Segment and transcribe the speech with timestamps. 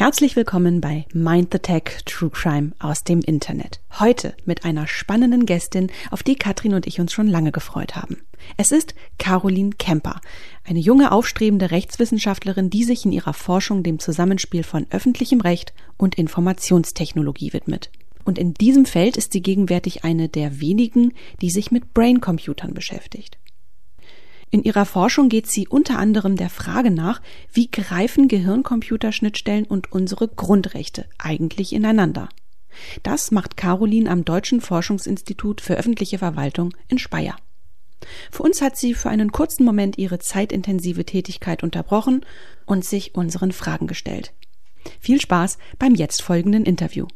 [0.00, 3.80] Herzlich willkommen bei Mind the Tech True Crime aus dem Internet.
[3.98, 8.16] Heute mit einer spannenden Gästin, auf die Katrin und ich uns schon lange gefreut haben.
[8.56, 10.22] Es ist Caroline Kemper,
[10.66, 16.14] eine junge aufstrebende Rechtswissenschaftlerin, die sich in ihrer Forschung dem Zusammenspiel von öffentlichem Recht und
[16.14, 17.90] Informationstechnologie widmet.
[18.24, 21.12] Und in diesem Feld ist sie gegenwärtig eine der wenigen,
[21.42, 23.36] die sich mit Braincomputern beschäftigt.
[24.50, 27.22] In ihrer Forschung geht sie unter anderem der Frage nach,
[27.52, 32.28] wie greifen Gehirncomputerschnittstellen und unsere Grundrechte eigentlich ineinander.
[33.02, 37.36] Das macht Caroline am Deutschen Forschungsinstitut für öffentliche Verwaltung in Speyer.
[38.30, 42.24] Für uns hat sie für einen kurzen Moment ihre zeitintensive Tätigkeit unterbrochen
[42.66, 44.32] und sich unseren Fragen gestellt.
[44.98, 47.06] Viel Spaß beim jetzt folgenden Interview.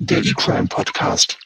[0.00, 1.38] Daily Crime Podcast.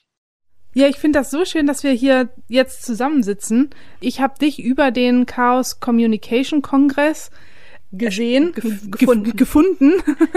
[0.73, 3.71] Ja, ich finde das so schön, dass wir hier jetzt zusammensitzen.
[3.99, 7.31] Ich habe dich über den Chaos Communication Kongress
[7.91, 9.95] gesehen, Gef gefunden, gefunden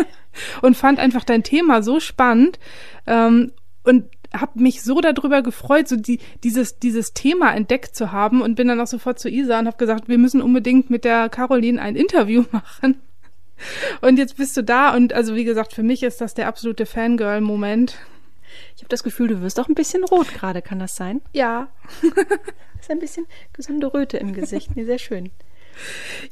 [0.64, 2.58] und fand einfach dein Thema so spannend
[3.06, 3.52] ähm,
[3.84, 8.56] und habe mich so darüber gefreut, so die, dieses, dieses Thema entdeckt zu haben und
[8.56, 11.80] bin dann auch sofort zu Isa und habe gesagt, wir müssen unbedingt mit der Caroline
[11.80, 13.00] ein Interview machen.
[14.02, 16.86] Und jetzt bist du da und also wie gesagt, für mich ist das der absolute
[16.86, 17.98] Fangirl-Moment.
[18.76, 21.22] Ich habe das Gefühl, du wirst auch ein bisschen rot gerade, kann das sein?
[21.34, 21.68] Ja.
[22.80, 24.76] ist ein bisschen gesunde Röte im Gesicht.
[24.76, 25.32] Nee, sehr schön.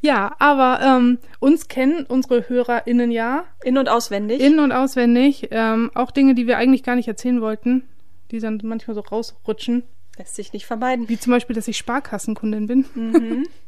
[0.00, 3.44] Ja, aber ähm, uns kennen unsere HörerInnen ja.
[3.62, 4.40] In- und auswendig.
[4.40, 5.48] In- und auswendig.
[5.50, 7.84] Ähm, auch Dinge, die wir eigentlich gar nicht erzählen wollten,
[8.30, 9.84] die dann manchmal so rausrutschen.
[10.18, 11.08] Lässt sich nicht vermeiden.
[11.08, 12.84] Wie zum Beispiel, dass ich Sparkassenkundin bin.
[12.94, 13.46] Mhm.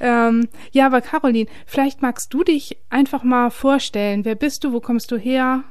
[0.00, 4.24] ähm, ja, aber Caroline, vielleicht magst du dich einfach mal vorstellen.
[4.24, 4.72] Wer bist du?
[4.72, 5.64] Wo kommst du her?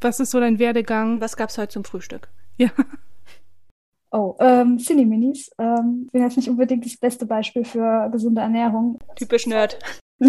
[0.00, 1.20] Was ist so dein Werdegang?
[1.20, 2.28] Was gab's heute zum Frühstück?
[2.58, 2.70] Ja.
[4.12, 5.50] Oh, ähm, Cine-Minis.
[5.58, 8.98] Ähm, bin jetzt nicht unbedingt das beste Beispiel für gesunde Ernährung.
[9.16, 9.78] Typisch Nerd.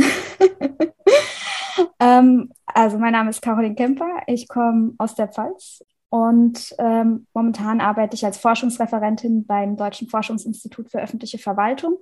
[1.99, 4.23] ähm, also, mein Name ist Caroline Kemper.
[4.27, 10.89] Ich komme aus der Pfalz und ähm, momentan arbeite ich als Forschungsreferentin beim Deutschen Forschungsinstitut
[10.89, 11.97] für öffentliche Verwaltung.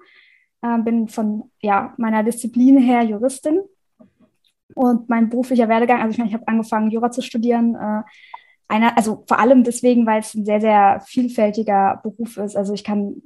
[0.66, 3.62] Äh, bin von ja, meiner Disziplin her Juristin
[4.74, 7.76] und mein beruflicher Werdegang, also ich meine, ich habe angefangen, Jura zu studieren.
[7.76, 8.02] Äh,
[8.68, 12.56] einer, also vor allem deswegen, weil es ein sehr, sehr vielfältiger Beruf ist.
[12.56, 13.22] Also ich kann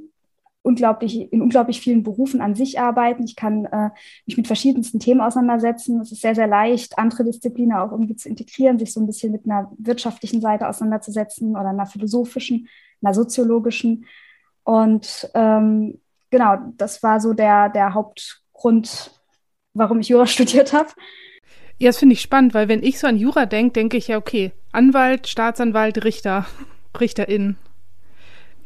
[0.64, 3.24] unglaublich, in unglaublich vielen Berufen an sich arbeiten.
[3.24, 3.90] Ich kann äh,
[4.26, 6.02] mich mit verschiedensten Themen auseinandersetzen.
[6.02, 9.32] Es ist sehr, sehr leicht, andere Disziplinen auch irgendwie zu integrieren, sich so ein bisschen
[9.32, 12.68] mit einer wirtschaftlichen Seite auseinanderzusetzen oder einer philosophischen,
[13.02, 14.06] einer soziologischen.
[14.66, 19.12] Und ähm, genau, das war so der, der Hauptgrund,
[19.73, 20.90] warum ich Jura studiert habe.
[21.78, 24.17] Ja, das finde ich spannend, weil wenn ich so an Jura denke, denke ich ja,
[24.17, 26.45] okay, Anwalt, Staatsanwalt, Richter,
[27.00, 27.56] Richterin.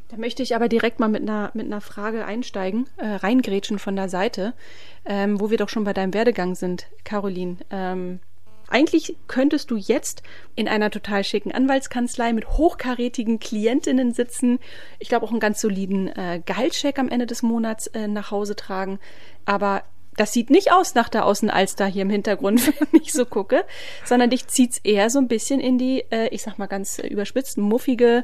[0.09, 3.95] Da möchte ich aber direkt mal mit einer, mit einer Frage einsteigen, äh, reingrätschen von
[3.95, 4.53] der Seite,
[5.05, 7.57] ähm, wo wir doch schon bei deinem Werdegang sind, Caroline.
[7.71, 8.19] Ähm,
[8.73, 10.23] eigentlich könntest du jetzt
[10.55, 14.59] in einer total schicken Anwaltskanzlei mit hochkarätigen Klientinnen sitzen,
[14.99, 18.55] ich glaube auch einen ganz soliden äh, Gehaltscheck am Ende des Monats äh, nach Hause
[18.55, 18.99] tragen.
[19.45, 19.83] Aber
[20.17, 23.63] das sieht nicht aus nach der Außenalster hier im Hintergrund, wenn ich so gucke,
[24.05, 27.57] sondern dich zieht's eher so ein bisschen in die, äh, ich sag mal ganz überspitzt,
[27.57, 28.23] muffige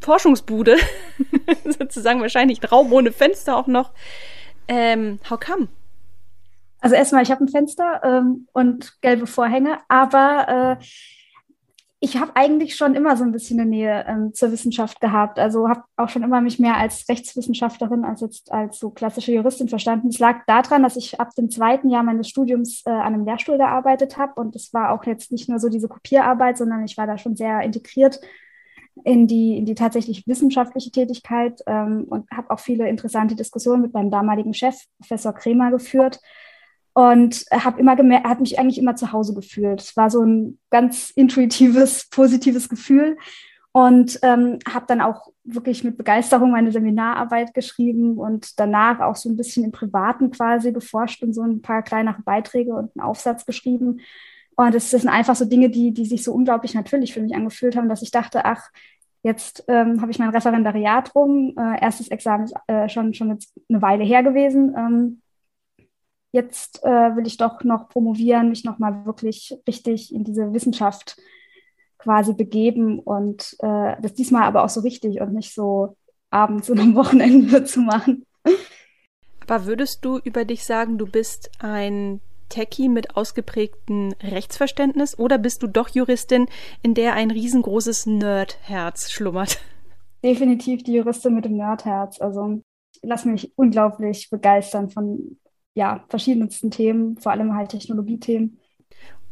[0.00, 0.76] Forschungsbude.
[1.78, 3.92] Sozusagen wahrscheinlich ein Raum ohne Fenster auch noch.
[4.68, 5.68] Ähm, how come?
[6.82, 10.84] Also erstmal, ich habe ein Fenster ähm, und gelbe Vorhänge, aber äh,
[12.00, 15.38] ich habe eigentlich schon immer so ein bisschen eine Nähe ähm, zur Wissenschaft gehabt.
[15.38, 19.68] Also habe auch schon immer mich mehr als Rechtswissenschaftlerin als jetzt als so klassische Juristin
[19.68, 20.08] verstanden.
[20.08, 23.58] Es lag daran, dass ich ab dem zweiten Jahr meines Studiums äh, an einem Lehrstuhl
[23.58, 24.32] gearbeitet habe.
[24.40, 27.36] Und es war auch jetzt nicht nur so diese Kopierarbeit, sondern ich war da schon
[27.36, 28.18] sehr integriert
[29.04, 33.94] in die, in die tatsächlich wissenschaftliche Tätigkeit ähm, und habe auch viele interessante Diskussionen mit
[33.94, 36.18] meinem damaligen Chef, Professor Kremer, geführt
[36.94, 39.80] und habe immer gemerkt, hat mich eigentlich immer zu Hause gefühlt.
[39.80, 43.16] Es war so ein ganz intuitives, positives Gefühl
[43.72, 49.30] und ähm, habe dann auch wirklich mit Begeisterung meine Seminararbeit geschrieben und danach auch so
[49.30, 53.46] ein bisschen im Privaten quasi geforscht und so ein paar kleinere Beiträge und einen Aufsatz
[53.46, 54.00] geschrieben.
[54.54, 57.74] Und das sind einfach so Dinge, die, die sich so unglaublich natürlich für mich angefühlt
[57.74, 58.70] haben, dass ich dachte, ach,
[59.22, 61.54] jetzt ähm, habe ich mein Referendariat rum.
[61.56, 64.74] Äh, erstes Examen ist äh, schon, schon jetzt eine Weile her gewesen.
[64.76, 65.21] Ähm,
[66.32, 71.16] jetzt äh, will ich doch noch promovieren, mich nochmal wirklich richtig in diese Wissenschaft
[71.98, 75.96] quasi begeben und äh, das diesmal aber auch so richtig und nicht so
[76.30, 78.26] abends und am Wochenende zu machen.
[79.40, 85.62] Aber würdest du über dich sagen, du bist ein Techie mit ausgeprägtem Rechtsverständnis oder bist
[85.62, 86.46] du doch Juristin,
[86.82, 89.60] in der ein riesengroßes Nerdherz schlummert?
[90.24, 92.20] Definitiv die Juristin mit dem Nerdherz.
[92.20, 92.60] Also
[92.94, 95.38] ich lasse mich unglaublich begeistern von
[95.74, 98.58] ja, verschiedensten Themen, vor allem halt Technologiethemen.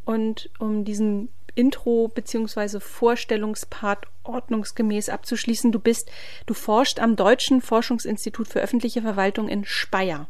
[0.05, 2.81] Und um diesen Intro bzw.
[2.81, 6.11] Vorstellungspart ordnungsgemäß abzuschließen, du bist,
[6.47, 10.29] du forschst am Deutschen Forschungsinstitut für öffentliche Verwaltung in Speyer.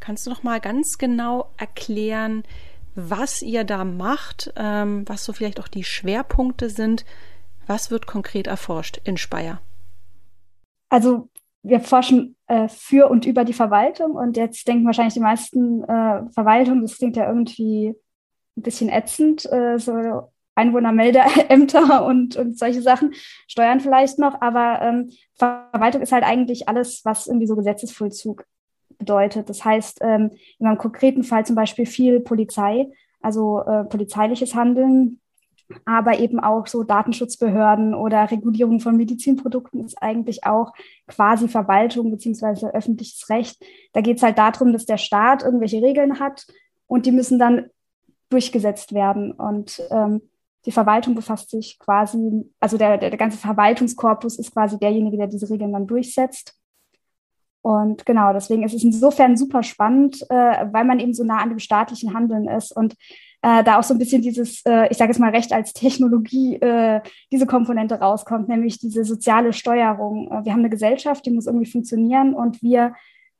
[0.00, 2.44] Kannst du noch mal ganz genau erklären,
[2.94, 7.04] was ihr da macht, ähm, was so vielleicht auch die Schwerpunkte sind?
[7.66, 9.60] Was wird konkret erforscht in Speyer?
[10.88, 11.28] Also
[11.68, 16.22] wir forschen äh, für und über die Verwaltung und jetzt denken wahrscheinlich die meisten äh,
[16.32, 17.94] Verwaltung, das klingt ja irgendwie
[18.56, 23.14] ein bisschen ätzend, äh, so Einwohnermeldeämter und, und solche Sachen,
[23.46, 28.44] Steuern vielleicht noch, aber ähm, Verwaltung ist halt eigentlich alles, was irgendwie so Gesetzesvollzug
[28.98, 29.48] bedeutet.
[29.48, 32.88] Das heißt, ähm, in einem konkreten Fall zum Beispiel viel Polizei,
[33.20, 35.20] also äh, polizeiliches Handeln,
[35.84, 40.72] aber eben auch so Datenschutzbehörden oder Regulierung von Medizinprodukten ist eigentlich auch
[41.06, 43.62] quasi Verwaltung beziehungsweise öffentliches Recht.
[43.92, 46.46] Da geht es halt darum, dass der Staat irgendwelche Regeln hat
[46.86, 47.66] und die müssen dann
[48.30, 49.32] durchgesetzt werden.
[49.32, 50.22] Und ähm,
[50.66, 55.26] die Verwaltung befasst sich quasi, also der, der, der ganze Verwaltungskorpus ist quasi derjenige, der
[55.26, 56.54] diese Regeln dann durchsetzt.
[57.60, 61.50] Und genau, deswegen ist es insofern super spannend, äh, weil man eben so nah an
[61.50, 62.94] dem staatlichen Handeln ist und
[63.42, 66.56] äh, da auch so ein bisschen dieses, äh, ich sage es mal, Recht als Technologie,
[66.56, 67.00] äh,
[67.30, 70.28] diese Komponente rauskommt, nämlich diese soziale Steuerung.
[70.30, 72.94] Äh, wir haben eine Gesellschaft, die muss irgendwie funktionieren und wir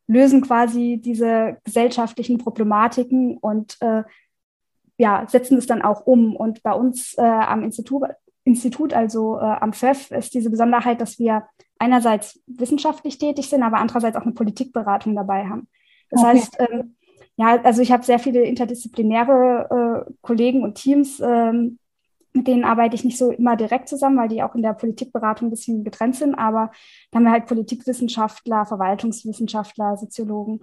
[0.06, 4.04] lösen quasi diese gesellschaftlichen Problematiken und äh,
[4.98, 6.36] ja, setzen es dann auch um.
[6.36, 8.04] Und bei uns äh, am Institut,
[8.44, 11.44] Institut, also am FÖF, ist diese Besonderheit, dass wir
[11.78, 15.68] einerseits wissenschaftlich tätig sind, aber andererseits auch eine Politikberatung dabei haben.
[16.10, 16.30] Das okay.
[16.30, 16.96] heißt, ähm,
[17.38, 21.78] ja, also ich habe sehr viele interdisziplinäre äh, Kollegen und Teams, ähm,
[22.32, 25.46] mit denen arbeite ich nicht so immer direkt zusammen, weil die auch in der Politikberatung
[25.46, 26.72] ein bisschen getrennt sind, aber
[27.10, 30.60] da haben wir halt Politikwissenschaftler, Verwaltungswissenschaftler, Soziologen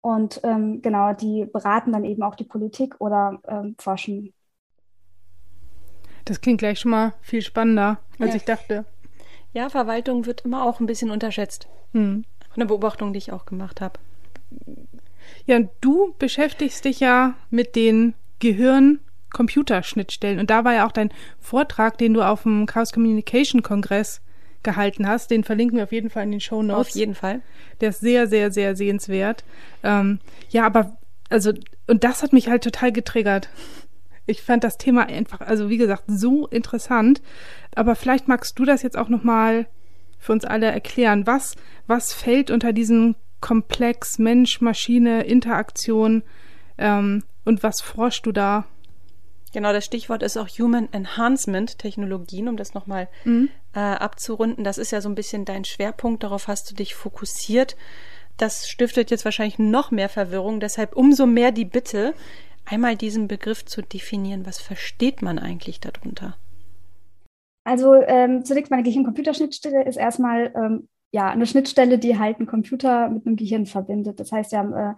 [0.00, 4.32] und ähm, genau, die beraten dann eben auch die Politik oder ähm, forschen.
[6.24, 8.36] Das klingt gleich schon mal viel spannender, als ja.
[8.36, 8.86] ich dachte.
[9.52, 11.68] Ja, Verwaltung wird immer auch ein bisschen unterschätzt.
[11.92, 12.24] Hm.
[12.54, 13.98] Eine Beobachtung, die ich auch gemacht habe.
[15.46, 20.38] Ja, und du beschäftigst dich ja mit den Gehirn-Computerschnittstellen.
[20.38, 24.20] Und da war ja auch dein Vortrag, den du auf dem Chaos Communication Kongress
[24.62, 25.30] gehalten hast.
[25.30, 26.88] Den verlinken wir auf jeden Fall in den Show Notes.
[26.88, 27.40] Auf jeden Fall.
[27.80, 29.44] Der ist sehr, sehr, sehr sehenswert.
[29.82, 30.18] Ähm,
[30.50, 30.98] ja, aber
[31.30, 31.52] also,
[31.86, 33.48] und das hat mich halt total getriggert.
[34.26, 37.22] Ich fand das Thema einfach, also wie gesagt, so interessant.
[37.74, 39.66] Aber vielleicht magst du das jetzt auch nochmal
[40.18, 41.26] für uns alle erklären.
[41.26, 41.54] Was,
[41.86, 46.22] was fällt unter diesen Komplex Mensch, Maschine, Interaktion
[46.78, 48.66] ähm, und was forschst du da?
[49.52, 53.48] Genau, das Stichwort ist auch Human Enhancement Technologien, um das nochmal mhm.
[53.74, 54.64] äh, abzurunden.
[54.64, 57.76] Das ist ja so ein bisschen dein Schwerpunkt, darauf hast du dich fokussiert.
[58.36, 62.12] Das stiftet jetzt wahrscheinlich noch mehr Verwirrung, deshalb umso mehr die Bitte,
[62.66, 64.44] einmal diesen Begriff zu definieren.
[64.44, 66.36] Was versteht man eigentlich darunter?
[67.64, 73.08] Also ähm, zunächst meine Gehirn-Computerschnittstelle ist erstmal ähm, ja eine Schnittstelle, die halt einen Computer
[73.08, 74.20] mit einem Gehirn verbindet.
[74.20, 74.94] Das heißt, wir haben äh,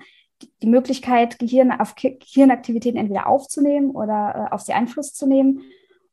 [0.63, 5.63] die Möglichkeit, Gehirn auf Gehirnaktivitäten entweder aufzunehmen oder äh, auf sie Einfluss zu nehmen.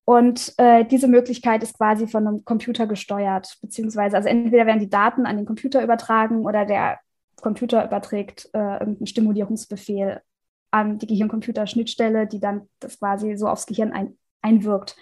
[0.06, 4.90] Und äh, diese Möglichkeit ist quasi von einem Computer gesteuert, beziehungsweise also entweder werden die
[4.90, 7.00] Daten an den Computer übertragen oder der
[7.42, 10.22] Computer überträgt äh, irgendeinen Stimulierungsbefehl
[10.70, 14.96] an die Gehirn-Computer-Schnittstelle, die dann das quasi so aufs Gehirn ein, einwirkt.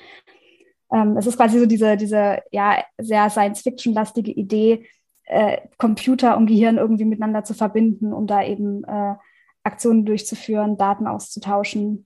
[0.94, 4.88] Ähm, es ist quasi so diese, diese ja, sehr Science-Fiction-lastige Idee,
[5.26, 9.16] äh, Computer und Gehirn irgendwie miteinander zu verbinden, um da eben äh,
[9.64, 12.06] Aktionen durchzuführen, Daten auszutauschen.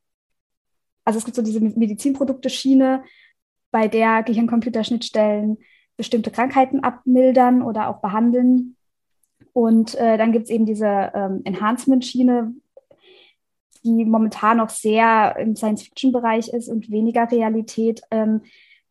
[1.04, 3.04] Also es gibt so diese Medizinprodukte-Schiene,
[3.72, 5.58] bei der Gehirn-Computer-Schnittstellen
[5.98, 8.78] bestimmte Krankheiten abmildern oder auch behandeln.
[9.52, 12.54] Und äh, dann gibt es eben diese ähm, Enhancement-Schiene,
[13.84, 18.42] die momentan noch sehr im Science-Fiction-Bereich ist und weniger Realität, ähm,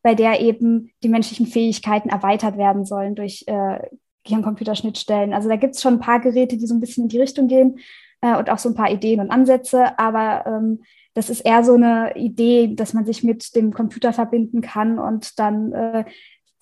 [0.06, 3.80] bei der eben die menschlichen Fähigkeiten erweitert werden sollen durch äh,
[4.22, 5.34] Gehirn-Computer-Schnittstellen.
[5.34, 7.48] Also da gibt es schon ein paar Geräte, die so ein bisschen in die Richtung
[7.48, 7.80] gehen
[8.20, 10.84] äh, und auch so ein paar Ideen und Ansätze, aber ähm,
[11.14, 15.40] das ist eher so eine Idee, dass man sich mit dem Computer verbinden kann und
[15.40, 16.04] dann äh,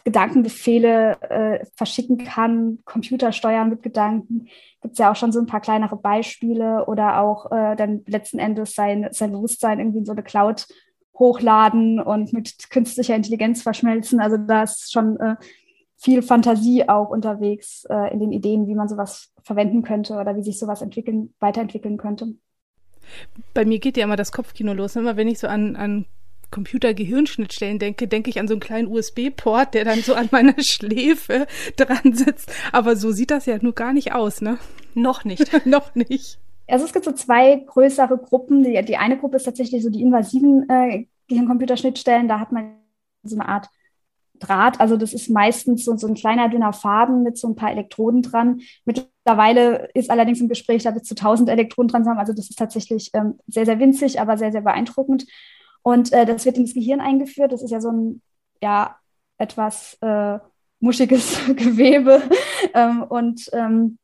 [0.05, 4.49] Gedankenbefehle äh, verschicken kann, Computer steuern mit Gedanken.
[4.81, 8.39] Gibt es ja auch schon so ein paar kleinere Beispiele oder auch äh, dann letzten
[8.39, 10.67] Endes sein, sein Bewusstsein irgendwie in so eine Cloud
[11.19, 14.21] hochladen und mit künstlicher Intelligenz verschmelzen.
[14.21, 15.37] Also da ist schon äh,
[15.97, 20.43] viel Fantasie auch unterwegs äh, in den Ideen, wie man sowas verwenden könnte oder wie
[20.43, 22.35] sich sowas entwickeln, weiterentwickeln könnte.
[23.53, 24.97] Bei mir geht ja immer das Kopfkino los.
[24.97, 26.07] Immer wenn ich so an, an
[26.51, 31.47] Computer-Gehirnschnittstellen denke, denke ich an so einen kleinen USB-Port, der dann so an meiner Schläfe
[31.77, 32.53] dran sitzt.
[32.73, 34.59] Aber so sieht das ja nur gar nicht aus, ne?
[34.95, 35.67] Noch nicht.
[35.67, 36.39] Noch nicht.
[36.67, 38.63] Also es gibt so zwei größere Gruppen.
[38.63, 42.29] Die, die eine Gruppe ist tatsächlich so die invasiven äh, Gehirncomputerschnittstellen.
[42.29, 42.77] Da hat man
[43.23, 43.69] so eine Art
[44.41, 44.81] Draht.
[44.81, 48.23] Also das ist meistens so, so ein kleiner, dünner Faden mit so ein paar Elektroden
[48.23, 48.61] dran.
[48.85, 52.19] Mittlerweile ist allerdings im Gespräch, da bis zu 1000 Elektroden dran haben.
[52.19, 55.27] Also das ist tatsächlich ähm, sehr, sehr winzig, aber sehr, sehr beeindruckend.
[55.83, 57.53] Und äh, das wird ins Gehirn eingeführt.
[57.53, 58.23] Das ist ja so ein,
[58.61, 58.97] ja,
[59.39, 60.39] etwas äh,
[60.81, 62.23] muschiges Gewebe.
[62.75, 63.99] ähm, und ähm,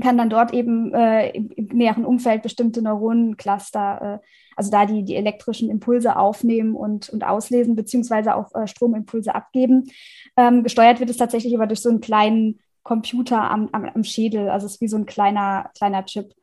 [0.00, 5.14] kann dann dort eben äh, im, näheren Umfeld bestimmte Neuronencluster, äh, also da die, die
[5.14, 9.90] elektrischen Impulse aufnehmen und, und auslesen, beziehungsweise auch äh, Stromimpulse abgeben.
[10.36, 14.50] Ähm, gesteuert wird es tatsächlich aber durch so einen kleinen Computer am, am, am Schädel,
[14.50, 16.34] also es ist wie so ein kleiner, kleiner Chip.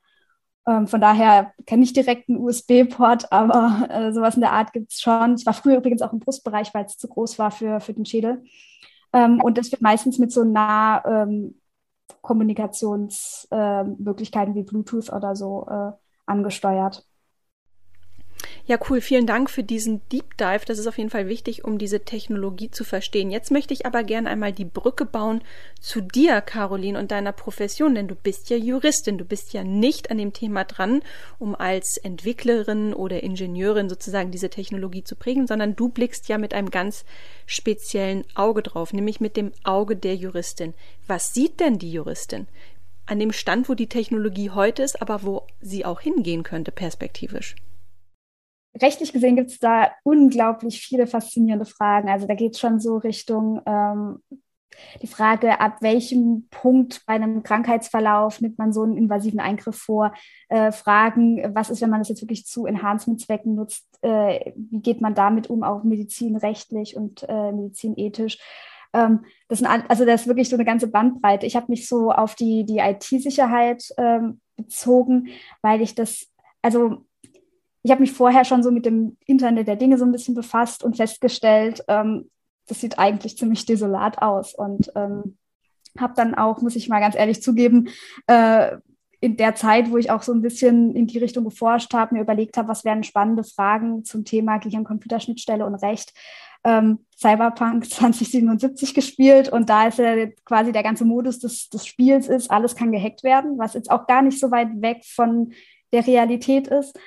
[0.68, 4.92] Ähm, von daher kenne ich direkt einen USB-Port, aber äh, sowas in der Art gibt
[4.92, 5.34] es schon.
[5.34, 8.06] Es war früher übrigens auch im Brustbereich, weil es zu groß war für, für den
[8.06, 8.44] Schädel.
[9.14, 11.61] Ähm, und das wird meistens mit so nah ähm,
[12.22, 15.92] Kommunikationsmöglichkeiten äh, wie Bluetooth oder so äh,
[16.26, 17.06] angesteuert.
[18.68, 19.02] Ja, cool.
[19.02, 20.66] Vielen Dank für diesen Deep Dive.
[20.66, 23.32] Das ist auf jeden Fall wichtig, um diese Technologie zu verstehen.
[23.32, 25.42] Jetzt möchte ich aber gerne einmal die Brücke bauen
[25.80, 29.18] zu dir, Caroline, und deiner Profession, denn du bist ja Juristin.
[29.18, 31.02] Du bist ja nicht an dem Thema dran,
[31.40, 36.54] um als Entwicklerin oder Ingenieurin sozusagen diese Technologie zu prägen, sondern du blickst ja mit
[36.54, 37.04] einem ganz
[37.48, 40.76] speziellen Auge drauf, nämlich mit dem Auge der Juristin.
[41.08, 42.48] Was sieht denn die Juristin?
[43.08, 47.56] An dem Stand, wo die Technologie heute ist, aber wo sie auch hingehen könnte, perspektivisch
[48.80, 52.10] rechtlich gesehen gibt es da unglaublich viele faszinierende Fragen.
[52.10, 54.20] Also da geht es schon so Richtung ähm,
[55.02, 60.14] die Frage, ab welchem Punkt bei einem Krankheitsverlauf nimmt man so einen invasiven Eingriff vor?
[60.50, 63.86] Äh, Fragen, was ist, wenn man das jetzt wirklich zu Enhancement-Zwecken nutzt?
[64.02, 68.40] Äh, wie geht man damit um, auch medizinrechtlich und äh, medizinethisch?
[68.94, 71.46] Ähm, das sind also das ist wirklich so eine ganze Bandbreite.
[71.46, 75.30] Ich habe mich so auf die, die IT-Sicherheit ähm, bezogen,
[75.62, 76.28] weil ich das,
[76.62, 77.06] also
[77.84, 80.84] ich habe mich vorher schon so mit dem Internet der Dinge so ein bisschen befasst
[80.84, 82.30] und festgestellt, ähm,
[82.68, 84.54] das sieht eigentlich ziemlich desolat aus.
[84.54, 85.38] Und ähm,
[85.98, 87.90] habe dann auch, muss ich mal ganz ehrlich zugeben,
[88.28, 88.78] äh,
[89.20, 92.22] in der Zeit, wo ich auch so ein bisschen in die Richtung geforscht habe, mir
[92.22, 96.14] überlegt habe, was wären spannende Fragen zum Thema Gehirn-Computerschnittstelle und Recht,
[96.64, 102.28] ähm, Cyberpunk 2077 gespielt und da ist ja quasi der ganze Modus des, des Spiels
[102.28, 105.54] ist, alles kann gehackt werden, was jetzt auch gar nicht so weit weg von
[105.92, 106.98] der Realität ist.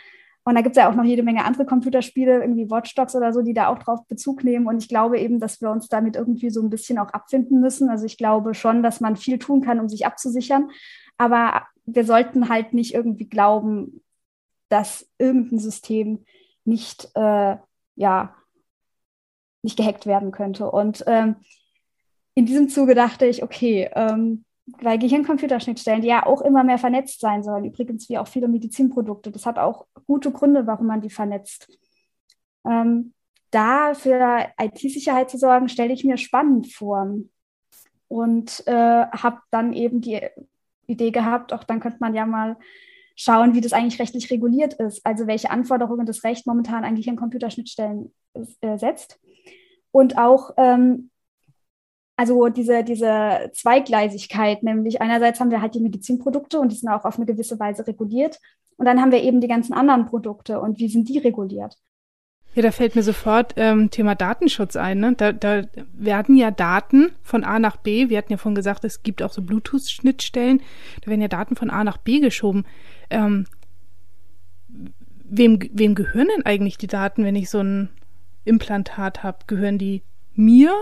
[0.44, 3.32] Und da gibt es ja auch noch jede Menge andere Computerspiele, irgendwie Watch Dogs oder
[3.32, 4.66] so, die da auch drauf Bezug nehmen.
[4.66, 7.88] Und ich glaube eben, dass wir uns damit irgendwie so ein bisschen auch abfinden müssen.
[7.88, 10.70] Also ich glaube schon, dass man viel tun kann, um sich abzusichern.
[11.16, 14.02] Aber wir sollten halt nicht irgendwie glauben,
[14.68, 16.24] dass irgendein System
[16.64, 17.56] nicht, äh,
[17.96, 18.34] ja,
[19.62, 20.70] nicht gehackt werden könnte.
[20.70, 21.36] Und ähm,
[22.34, 27.20] in diesem Zuge dachte ich, okay, ähm, weil Gehirncomputerschnittstellen, die ja auch immer mehr vernetzt
[27.20, 31.10] sein sollen, übrigens wie auch viele Medizinprodukte, das hat auch gute Gründe, warum man die
[31.10, 31.68] vernetzt.
[32.66, 33.12] Ähm,
[33.50, 37.14] da für IT-Sicherheit zu sorgen, stelle ich mir spannend vor.
[38.08, 40.20] Und äh, habe dann eben die
[40.86, 42.56] Idee gehabt, auch dann könnte man ja mal
[43.16, 48.12] schauen, wie das eigentlich rechtlich reguliert ist, also welche Anforderungen das Recht momentan an Gehirncomputerschnittstellen
[48.60, 49.20] äh, setzt.
[49.90, 51.10] Und auch, ähm,
[52.16, 57.04] also diese, diese Zweigleisigkeit, nämlich einerseits haben wir halt die Medizinprodukte und die sind auch
[57.04, 58.38] auf eine gewisse Weise reguliert.
[58.76, 61.76] Und dann haben wir eben die ganzen anderen Produkte und wie sind die reguliert?
[62.54, 65.00] Ja, da fällt mir sofort ähm, Thema Datenschutz ein.
[65.00, 65.14] Ne?
[65.16, 69.02] Da, da werden ja Daten von A nach B, wir hatten ja vorhin gesagt, es
[69.02, 70.62] gibt auch so Bluetooth-Schnittstellen,
[71.02, 72.64] da werden ja Daten von A nach B geschoben.
[73.10, 73.46] Ähm,
[75.24, 77.88] wem, wem gehören denn eigentlich die Daten, wenn ich so ein
[78.44, 79.38] Implantat habe?
[79.48, 80.02] Gehören die
[80.34, 80.72] mir?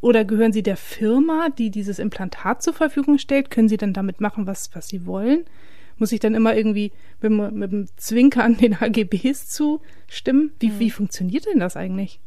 [0.00, 3.50] Oder gehören sie der Firma, die dieses Implantat zur Verfügung stellt?
[3.50, 5.44] Können sie dann damit machen, was, was sie wollen?
[5.98, 10.52] Muss ich dann immer irgendwie mit, mit dem Zwinkern den AGBs zustimmen?
[10.58, 10.78] Wie, mhm.
[10.78, 12.20] wie funktioniert denn das eigentlich?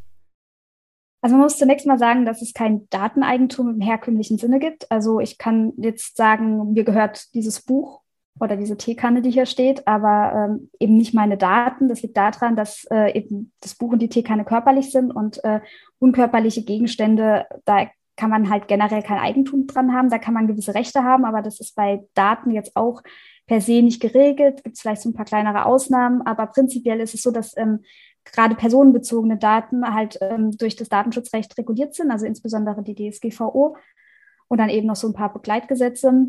[1.22, 4.91] Also man muss zunächst mal sagen, dass es kein Dateneigentum im herkömmlichen Sinne gibt.
[4.91, 8.01] Also ich kann jetzt sagen, mir gehört dieses Buch
[8.39, 11.87] oder diese Teekanne, die hier steht, aber ähm, eben nicht meine Daten.
[11.87, 15.61] Das liegt daran, dass äh, eben das Buch und die Teekanne körperlich sind und äh,
[15.99, 17.87] unkörperliche Gegenstände, da
[18.17, 21.41] kann man halt generell kein Eigentum dran haben, da kann man gewisse Rechte haben, aber
[21.41, 23.01] das ist bei Daten jetzt auch
[23.45, 24.63] per se nicht geregelt.
[24.63, 27.83] Gibt es vielleicht so ein paar kleinere Ausnahmen, aber prinzipiell ist es so, dass ähm,
[28.25, 33.77] gerade personenbezogene Daten halt ähm, durch das Datenschutzrecht reguliert sind, also insbesondere die DSGVO
[34.47, 36.27] und dann eben noch so ein paar Begleitgesetze.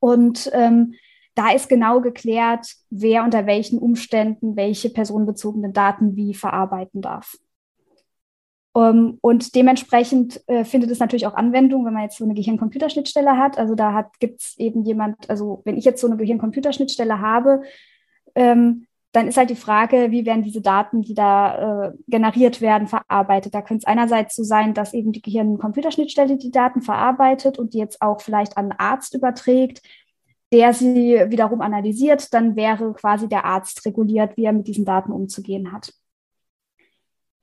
[0.00, 0.94] Und ähm,
[1.38, 7.36] da ist genau geklärt, wer unter welchen Umständen welche personenbezogenen Daten wie verarbeiten darf.
[8.72, 12.34] Um, ähm, und dementsprechend äh, findet es natürlich auch Anwendung, wenn man jetzt so eine
[12.34, 13.56] Gehirn-Computerschnittstelle hat.
[13.56, 17.62] Also da gibt es eben jemand, also wenn ich jetzt so eine Gehirn-Computerschnittstelle habe,
[18.34, 22.88] ähm, dann ist halt die Frage, wie werden diese Daten, die da äh, generiert werden,
[22.88, 23.54] verarbeitet.
[23.54, 27.78] Da könnte es einerseits so sein, dass eben die Gehirn-Computerschnittstelle die Daten verarbeitet und die
[27.78, 29.82] jetzt auch vielleicht an einen Arzt überträgt,
[30.52, 32.32] der sie wiederum analysiert.
[32.32, 35.92] Dann wäre quasi der Arzt reguliert, wie er mit diesen Daten umzugehen hat.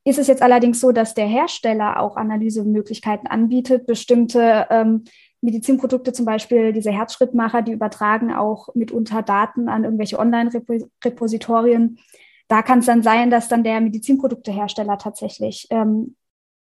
[0.08, 5.06] Ist es jetzt allerdings so, dass der Hersteller auch Analysemöglichkeiten anbietet, bestimmte ähm,
[5.42, 12.00] Medizinprodukte, zum Beispiel diese Herzschrittmacher, die übertragen auch mitunter Daten an irgendwelche Online-Repositorien.
[12.48, 16.16] Da kann es dann sein, dass dann der Medizinproduktehersteller tatsächlich ähm,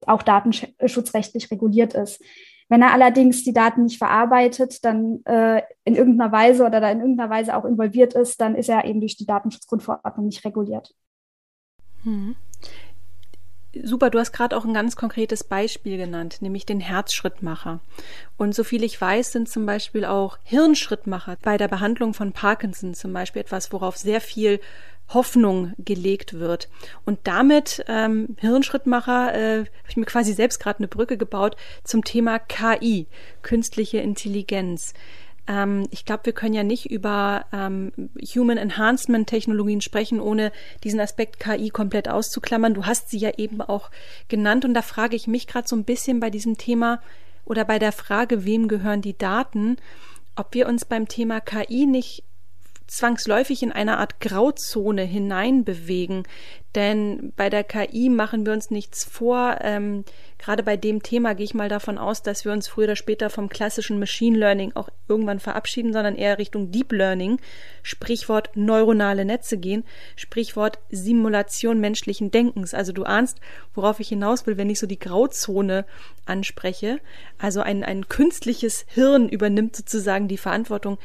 [0.06, 2.22] auch datenschutzrechtlich reguliert ist.
[2.72, 7.02] Wenn er allerdings die Daten nicht verarbeitet, dann äh, in irgendeiner Weise oder da in
[7.02, 10.96] irgendeiner Weise auch involviert ist, dann ist er eben durch die Datenschutzgrundverordnung nicht reguliert.
[12.04, 12.38] Hm.
[13.84, 17.82] Super, du hast gerade auch ein ganz konkretes Beispiel genannt, nämlich den Herzschrittmacher.
[18.38, 23.12] Und soviel ich weiß, sind zum Beispiel auch Hirnschrittmacher bei der Behandlung von Parkinson zum
[23.12, 24.62] Beispiel etwas, worauf sehr viel
[25.14, 26.70] Hoffnung gelegt wird.
[27.06, 32.04] Und damit, ähm, Hirnschrittmacher, äh, habe ich mir quasi selbst gerade eine Brücke gebaut zum
[32.04, 33.08] Thema KI,
[33.42, 34.94] künstliche Intelligenz.
[35.48, 37.92] Ähm, ich glaube, wir können ja nicht über ähm,
[38.36, 40.52] Human Enhancement Technologien sprechen, ohne
[40.84, 42.74] diesen Aspekt KI komplett auszuklammern.
[42.74, 43.92] Du hast sie ja eben auch
[44.28, 47.02] genannt und da frage ich mich gerade so ein bisschen bei diesem Thema
[47.46, 49.78] oder bei der Frage, wem gehören die Daten,
[50.36, 52.24] ob wir uns beim Thema KI nicht
[52.92, 56.24] zwangsläufig in eine Art Grauzone hineinbewegen.
[56.76, 59.58] Denn bei der KI machen wir uns nichts vor.
[59.62, 60.04] Ähm,
[60.38, 63.30] gerade bei dem Thema gehe ich mal davon aus, dass wir uns früher oder später
[63.30, 67.40] vom klassischen Machine Learning auch irgendwann verabschieden, sondern eher Richtung Deep Learning,
[67.82, 69.86] Sprichwort neuronale Netze gehen,
[70.18, 72.74] Sprichwort Simulation menschlichen Denkens.
[72.74, 73.40] Also du ahnst,
[73.74, 75.86] worauf ich hinaus will, wenn ich so die Grauzone
[76.26, 77.00] anspreche.
[77.38, 80.98] Also ein, ein künstliches Hirn übernimmt sozusagen die Verantwortung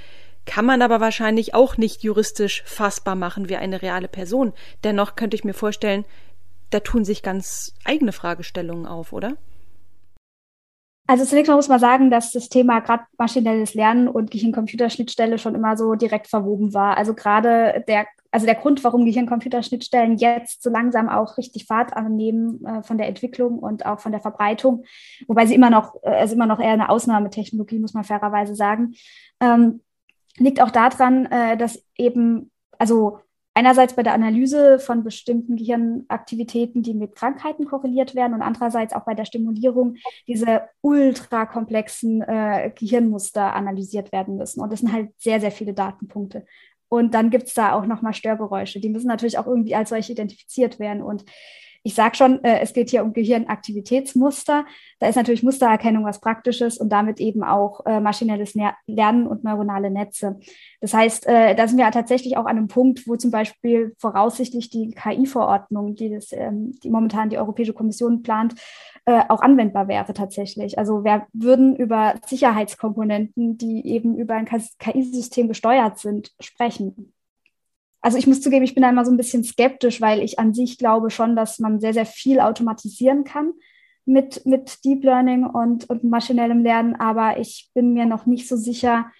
[0.46, 4.52] kann man aber wahrscheinlich auch nicht juristisch fassbar machen wie eine reale Person.
[4.85, 6.04] Dennoch könnte ich mir vorstellen,
[6.70, 9.37] da tun sich ganz eigene Fragestellungen auf, oder?
[11.09, 15.54] Also zunächst mal muss man sagen, dass das Thema gerade maschinelles Lernen und Gehirn-Computerschnittstelle schon
[15.54, 16.96] immer so direkt verwoben war.
[16.96, 22.64] Also gerade der, also der Grund, warum Gehirn-Computerschnittstellen jetzt so langsam auch richtig Fahrt annehmen
[22.64, 24.85] äh, von der Entwicklung und auch von der Verbreitung,
[25.28, 28.94] wobei sie immer noch, äh, also immer noch eher eine Ausnahmetechnologie, muss man fairerweise sagen,
[29.40, 29.82] ähm,
[30.38, 33.20] liegt auch daran, äh, dass eben, also
[33.55, 39.05] einerseits bei der Analyse von bestimmten Gehirnaktivitäten, die mit Krankheiten korreliert werden und andererseits auch
[39.07, 39.96] bei der Stimulierung
[40.27, 44.61] diese ultrakomplexen äh, Gehirnmuster analysiert werden müssen.
[44.61, 46.44] Und das sind halt sehr, sehr viele Datenpunkte.
[46.88, 48.79] Und dann gibt es da auch nochmal Störgeräusche.
[48.79, 51.03] Die müssen natürlich auch irgendwie als solche identifiziert werden.
[51.03, 51.25] Und
[51.87, 54.66] ich sage schon, äh, es geht hier um Gehirnaktivitätsmuster.
[54.99, 58.57] Da ist natürlich Mustererkennung was Praktisches und damit eben auch äh, maschinelles
[58.88, 60.40] Lernen und neuronale Netze.
[60.81, 64.68] Das heißt, äh, da sind wir tatsächlich auch an einem Punkt, wo zum Beispiel voraussichtlich
[64.68, 68.57] die KI-Verordnung, die, das, ähm, die momentan die Europäische Kommission plant,
[69.05, 70.81] äh, auch anwendbar wäre tatsächlich.
[70.81, 77.12] Also wir würden über Sicherheitskomponenten, die eben über ein KI-System gesteuert sind, sprechen
[78.07, 80.55] also ich muss zugeben, ich bin da immer so ein bisschen skeptisch, weil ich an
[80.55, 83.53] sich glaube schon, dass man sehr, sehr viel automatisieren kann
[84.05, 88.55] mit, mit Deep Learning und, und maschinellem Lernen, aber ich bin mir noch nicht so
[88.57, 89.11] sicher,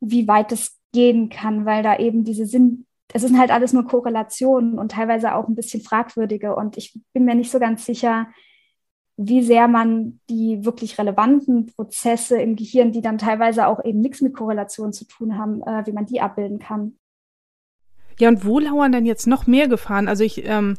[0.00, 3.86] wie weit es gehen kann, weil da eben diese Sinn, es sind halt alles nur
[3.86, 8.26] Korrelationen und teilweise auch ein bisschen fragwürdige und ich bin mir nicht so ganz sicher,
[9.16, 14.22] wie sehr man die wirklich relevanten Prozesse im Gehirn, die dann teilweise auch eben nichts
[14.22, 16.98] mit Korrelation zu tun haben, äh, wie man die abbilden kann.
[18.18, 20.08] Ja, und wo lauern denn jetzt noch mehr Gefahren?
[20.08, 20.76] Also ich ähm,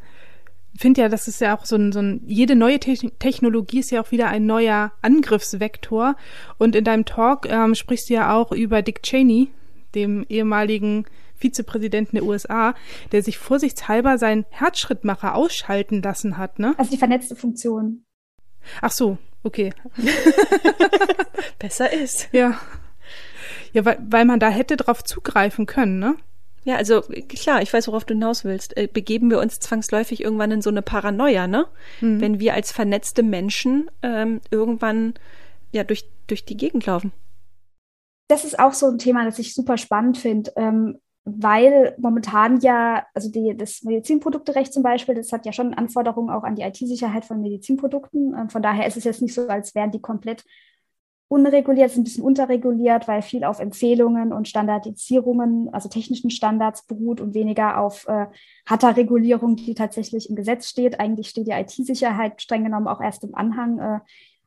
[0.77, 3.91] finde ja, das ist ja auch so ein, so ein, jede neue Te Technologie ist
[3.91, 6.15] ja auch wieder ein neuer Angriffsvektor.
[6.57, 9.49] Und in deinem Talk ähm, sprichst du ja auch über Dick Cheney,
[9.95, 12.75] dem ehemaligen Vizepräsidenten der USA,
[13.11, 16.75] der sich vorsichtshalber seinen Herzschrittmacher ausschalten lassen hat, ne?
[16.77, 18.03] Also die vernetzte Funktion.
[18.81, 19.73] Ach so, okay.
[21.59, 22.29] Besser ist.
[22.33, 22.59] Ja.
[23.71, 26.15] Ja, weil, weil man da hätte drauf zugreifen können, ne?
[26.69, 28.77] Ja, also klar, ich weiß, worauf du hinaus willst.
[28.77, 31.65] Äh, begeben wir uns zwangsläufig irgendwann in so eine Paranoia, ne?
[31.99, 32.21] Mhm.
[32.21, 35.15] Wenn wir als vernetzte Menschen ähm, irgendwann
[35.71, 37.11] ja durch, durch die Gegend laufen.
[38.27, 40.51] Das ist auch so ein Thema, das ich super spannend finde.
[40.57, 46.29] Ähm, weil momentan ja, also die, das Medizinprodukterecht zum Beispiel, das hat ja schon Anforderungen
[46.29, 48.35] auch an die IT-Sicherheit von Medizinprodukten.
[48.37, 50.45] Ähm, von daher ist es jetzt nicht so, als wären die komplett
[51.29, 57.21] unreguliert, sind ein bisschen unterreguliert, weil viel auf Empfehlungen und Standardisierungen, also technischen Standards beruht
[57.21, 58.25] und weniger auf äh,
[58.65, 60.99] harter Regulierung, die tatsächlich im Gesetz steht.
[60.99, 63.99] Eigentlich steht die IT-Sicherheit streng genommen auch erst im Anhang, äh,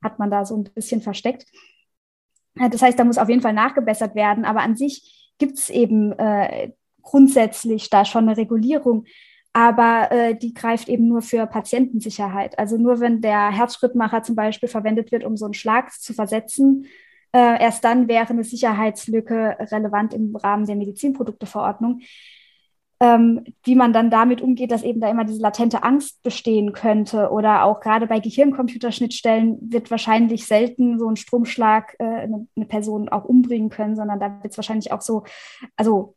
[0.03, 1.47] hat man da so ein bisschen versteckt.
[2.55, 6.12] Das heißt, da muss auf jeden Fall nachgebessert werden, aber an sich gibt es eben
[6.18, 9.05] äh, grundsätzlich da schon eine Regulierung
[9.53, 12.59] aber äh, die greift eben nur für Patientensicherheit.
[12.59, 16.87] Also nur wenn der Herzschrittmacher zum Beispiel verwendet wird, um so einen Schlag zu versetzen,
[17.33, 22.01] äh, erst dann wäre eine Sicherheitslücke relevant im Rahmen der Medizinprodukteverordnung.
[23.01, 27.31] Ähm, wie man dann damit umgeht, dass eben da immer diese latente Angst bestehen könnte
[27.31, 33.09] oder auch gerade bei Gehirncomputerschnittstellen wird wahrscheinlich selten so ein Stromschlag äh, eine, eine Person
[33.09, 35.25] auch umbringen können, sondern da wird es wahrscheinlich auch so,
[35.77, 36.15] also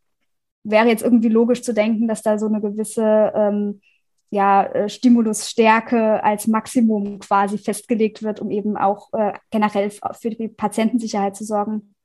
[0.65, 3.81] wäre jetzt irgendwie logisch zu denken, dass da so eine gewisse ähm,
[4.29, 10.49] ja, äh, Stimulusstärke als Maximum quasi festgelegt wird, um eben auch äh, generell für die
[10.49, 11.95] Patientensicherheit zu sorgen.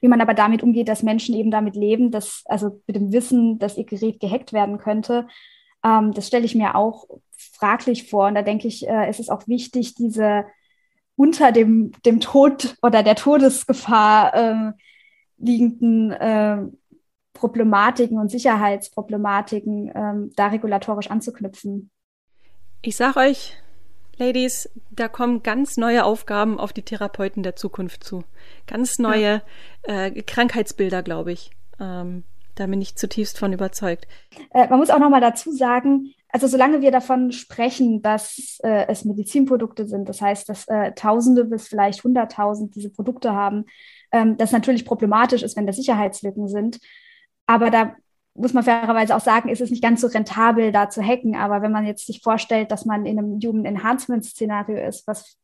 [0.00, 3.58] Wie man aber damit umgeht, dass Menschen eben damit leben, dass, also mit dem Wissen,
[3.58, 5.28] dass ihr Gerät gehackt werden könnte,
[5.84, 7.06] ähm, das stelle ich mir auch
[7.36, 8.26] fraglich vor.
[8.26, 10.44] Und da denke ich, äh, es ist auch wichtig, diese
[11.16, 14.72] unter dem, dem Tod oder der Todesgefahr äh,
[15.36, 16.62] liegenden äh,
[17.40, 21.90] Problematiken und Sicherheitsproblematiken ähm, da regulatorisch anzuknüpfen.
[22.82, 23.56] Ich sage euch,
[24.18, 28.24] Ladies, da kommen ganz neue Aufgaben auf die Therapeuten der Zukunft zu.
[28.66, 29.42] Ganz neue
[29.88, 30.04] ja.
[30.04, 31.50] äh, Krankheitsbilder, glaube ich.
[31.80, 32.24] Ähm,
[32.54, 34.06] da bin ich zutiefst von überzeugt.
[34.52, 38.86] Äh, man muss auch noch mal dazu sagen, also solange wir davon sprechen, dass äh,
[38.88, 43.64] es Medizinprodukte sind, das heißt, dass äh, Tausende bis vielleicht Hunderttausend diese Produkte haben,
[44.12, 46.78] ähm, das natürlich problematisch ist, wenn da Sicherheitslücken sind.
[47.50, 47.96] Aber da
[48.34, 51.34] muss man fairerweise auch sagen, ist es nicht ganz so rentabel, da zu hacken.
[51.34, 55.36] Aber wenn man jetzt sich vorstellt, dass man in einem Human Enhancement Szenario ist, was,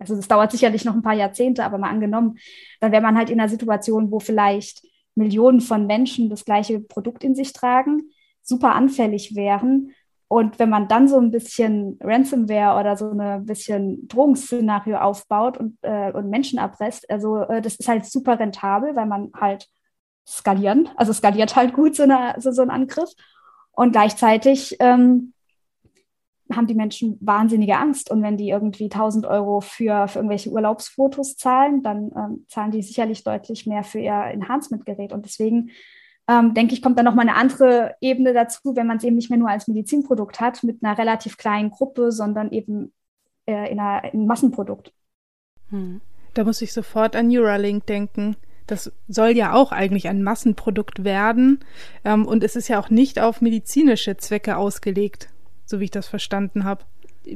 [0.00, 2.36] also das dauert sicherlich noch ein paar Jahrzehnte, aber mal angenommen,
[2.80, 7.22] dann wäre man halt in einer Situation, wo vielleicht Millionen von Menschen das gleiche Produkt
[7.22, 8.10] in sich tragen,
[8.42, 9.92] super anfällig wären.
[10.26, 15.78] Und wenn man dann so ein bisschen Ransomware oder so ein bisschen Drohungsszenario aufbaut und,
[15.82, 19.68] äh, und Menschen erpresst, also äh, das ist halt super rentabel, weil man halt
[20.26, 20.88] skalieren.
[20.96, 23.10] Also skaliert halt gut so, eine, so, so ein Angriff.
[23.72, 25.32] Und gleichzeitig ähm,
[26.54, 28.10] haben die Menschen wahnsinnige Angst.
[28.10, 32.82] Und wenn die irgendwie 1000 Euro für, für irgendwelche Urlaubsfotos zahlen, dann ähm, zahlen die
[32.82, 35.12] sicherlich deutlich mehr für ihr Enhancement-Gerät.
[35.12, 35.70] Und deswegen
[36.28, 39.30] ähm, denke ich, kommt dann nochmal eine andere Ebene dazu, wenn man es eben nicht
[39.30, 42.92] mehr nur als Medizinprodukt hat, mit einer relativ kleinen Gruppe, sondern eben
[43.46, 44.92] äh, in, in einem Massenprodukt.
[45.70, 46.00] Hm.
[46.34, 48.36] Da muss ich sofort an Neuralink denken.
[48.66, 51.60] Das soll ja auch eigentlich ein Massenprodukt werden.
[52.04, 55.28] Ähm, und es ist ja auch nicht auf medizinische Zwecke ausgelegt,
[55.64, 56.84] so wie ich das verstanden habe.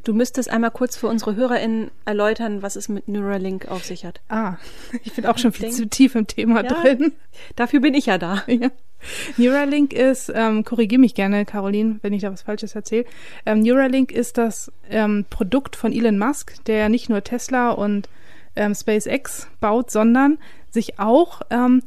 [0.02, 4.20] Du müsstest einmal kurz für unsere HörerInnen erläutern, was es mit Neuralink auf sich hat.
[4.28, 4.56] Ah,
[5.04, 7.12] ich bin auch schon viel zu tief im Thema ja, drin.
[7.54, 8.42] Dafür bin ich ja da.
[8.48, 8.70] Ja.
[9.36, 13.04] Neuralink ist, ähm, korrigiere mich gerne, Caroline, wenn ich da was Falsches erzähle.
[13.44, 18.08] Ähm, Neuralink ist das ähm, Produkt von Elon Musk, der nicht nur Tesla und
[18.56, 20.38] ähm, SpaceX baut, sondern
[20.76, 21.82] sich auch ähm,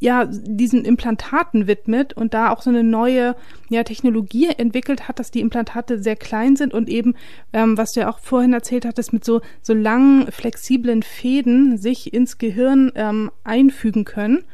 [0.00, 3.36] ja, diesen Implantaten widmet und da auch so eine neue
[3.70, 7.14] ja, Technologie entwickelt hat, dass die Implantate sehr klein sind und eben,
[7.54, 12.12] ähm, was du ja auch vorhin erzählt hattest, mit so, so langen, flexiblen Fäden sich
[12.12, 14.44] ins Gehirn ähm, einfügen können.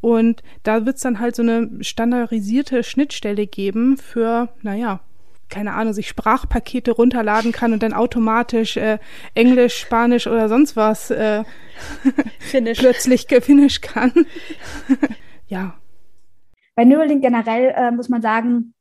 [0.00, 5.00] Und da wird es dann halt so eine standardisierte Schnittstelle geben für, naja,
[5.48, 8.98] keine Ahnung, sich Sprachpakete runterladen kann und dann automatisch äh,
[9.34, 11.44] Englisch, Spanisch oder sonst was äh,
[12.38, 12.78] Finish.
[12.78, 14.12] plötzlich Finish kann.
[15.46, 15.78] ja.
[16.74, 18.74] Bei Neuralink generell äh, muss man sagen,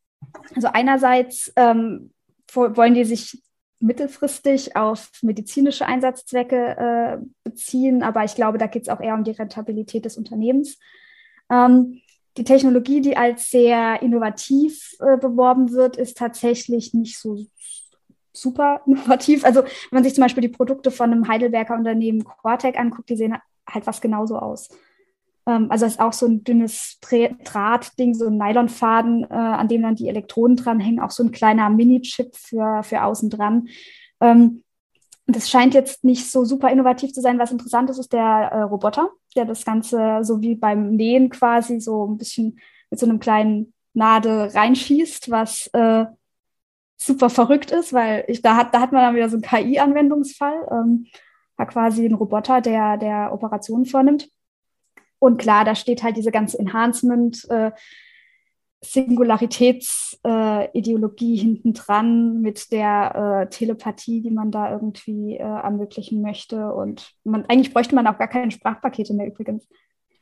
[0.56, 2.12] also einerseits ähm,
[2.54, 3.42] wollen die sich
[3.80, 9.24] mittelfristig auf medizinische Einsatzzwecke äh, beziehen, aber ich glaube, da geht es auch eher um
[9.24, 10.80] die Rentabilität des Unternehmens.
[11.52, 12.02] Ähm,
[12.38, 17.46] die Technologie, die als sehr innovativ äh, beworben wird, ist tatsächlich nicht so
[18.32, 19.44] super innovativ.
[19.44, 23.18] Also wenn man sich zum Beispiel die Produkte von einem Heidelberger Unternehmen Quartec anguckt, die
[23.18, 23.36] sehen
[23.70, 24.70] halt was genauso aus.
[25.48, 29.82] Ähm, also es ist auch so ein dünnes Drahtding, so ein Nylonfaden, äh, an dem
[29.82, 33.68] dann die Elektroden dranhängen, auch so ein kleiner Mini-Chip für, für außen dran.
[34.22, 34.64] Ähm,
[35.28, 37.40] das scheint jetzt nicht so super innovativ zu sein.
[37.40, 41.80] Was interessant ist, ist der äh, Roboter, der das Ganze so wie beim Nähen quasi
[41.80, 42.60] so ein bisschen
[42.90, 46.06] mit so einem kleinen Nadel reinschießt, was äh,
[46.98, 50.68] super verrückt ist, weil ich, da, hat, da hat man dann wieder so einen KI-Anwendungsfall.
[50.72, 51.08] Ähm,
[51.66, 54.30] quasi ein Roboter, der, der Operationen vornimmt.
[55.20, 57.72] Und klar, da steht halt diese ganze Enhancement, äh,
[58.82, 66.72] Singularitätsideologie äh, hinten dran mit der äh, Telepathie, die man da irgendwie äh, ermöglichen möchte.
[66.74, 69.68] Und man, eigentlich bräuchte man auch gar keine Sprachpakete mehr übrigens.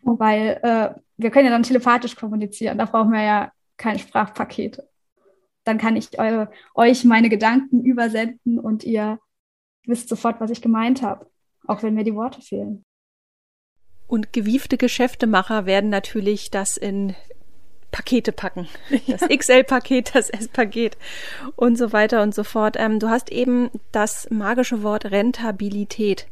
[0.01, 2.77] Weil äh, wir können ja dann telepathisch kommunizieren.
[2.77, 4.87] Da brauchen wir ja keine Sprachpakete.
[5.65, 9.19] Dann kann ich eure, euch meine Gedanken übersenden und ihr
[9.85, 11.27] wisst sofort, was ich gemeint habe,
[11.67, 12.85] auch wenn mir die Worte fehlen.
[14.07, 17.15] Und gewiefte Geschäftemacher werden natürlich das in
[17.95, 18.67] Pakete packen.
[19.07, 19.27] Das ja.
[19.27, 20.97] XL-Paket, das S-Paket
[21.55, 22.75] und so weiter und so fort.
[22.77, 26.27] Ähm, du hast eben das magische Wort Rentabilität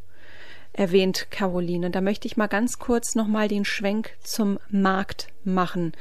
[0.73, 1.89] erwähnt, Caroline.
[1.89, 5.93] Da möchte ich mal ganz kurz nochmal den Schwenk zum Markt machen.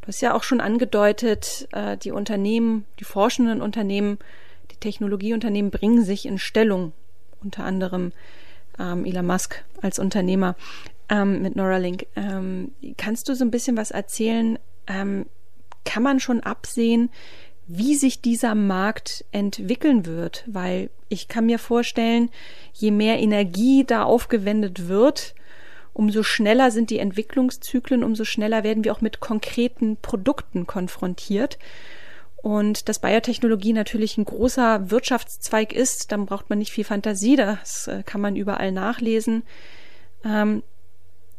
[0.00, 4.18] Du hast ja auch schon angedeutet, äh, die Unternehmen, die forschenden Unternehmen,
[4.72, 6.92] die Technologieunternehmen bringen sich in Stellung,
[7.44, 8.12] unter anderem
[8.80, 10.56] ähm, Elon Musk als Unternehmer
[11.08, 12.06] ähm, mit Neuralink.
[12.16, 14.58] Ähm, kannst du so ein bisschen was erzählen?
[14.86, 15.26] Ähm,
[15.84, 17.10] kann man schon absehen,
[17.66, 20.44] wie sich dieser Markt entwickeln wird?
[20.46, 22.30] Weil ich kann mir vorstellen,
[22.72, 25.34] je mehr Energie da aufgewendet wird,
[25.92, 31.58] umso schneller sind die Entwicklungszyklen, umso schneller werden wir auch mit konkreten Produkten konfrontiert.
[32.36, 37.88] Und dass Biotechnologie natürlich ein großer Wirtschaftszweig ist, dann braucht man nicht viel Fantasie, das
[37.88, 39.42] äh, kann man überall nachlesen.
[40.24, 40.62] Ähm,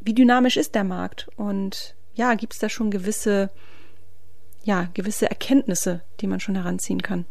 [0.01, 1.29] wie dynamisch ist der Markt?
[1.37, 3.49] Und ja, gibt es da schon gewisse,
[4.63, 7.25] ja, gewisse Erkenntnisse, die man schon heranziehen kann?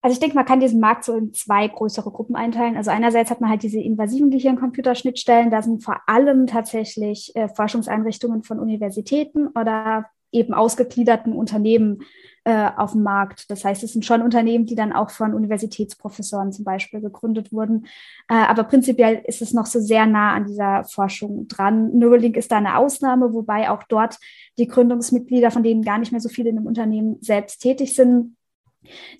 [0.00, 2.76] Also ich denke, man kann diesen Markt so in zwei größere Gruppen einteilen.
[2.76, 5.50] Also einerseits hat man halt diese invasiven Gehirncomputerschnittstellen.
[5.50, 12.02] Da sind vor allem tatsächlich äh, Forschungseinrichtungen von Universitäten oder eben ausgegliederten Unternehmen
[12.44, 13.50] äh, auf dem Markt.
[13.50, 17.86] Das heißt, es sind schon Unternehmen, die dann auch von Universitätsprofessoren zum Beispiel gegründet wurden.
[18.28, 21.96] Äh, aber prinzipiell ist es noch so sehr nah an dieser Forschung dran.
[21.96, 24.18] Neuralink ist da eine Ausnahme, wobei auch dort
[24.58, 28.36] die Gründungsmitglieder, von denen gar nicht mehr so viele in dem Unternehmen selbst tätig sind,